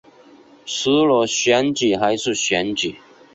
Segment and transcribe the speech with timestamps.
[0.65, 2.99] 除了选举还是选举